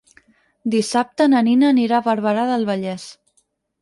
Dissabte 0.75 1.27
na 1.33 1.43
Nina 1.49 1.69
anirà 1.73 1.99
a 1.99 2.07
Barberà 2.09 2.47
del 2.53 2.67
Vallès. 2.71 3.07